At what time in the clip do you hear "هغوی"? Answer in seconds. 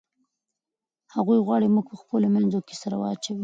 1.15-1.37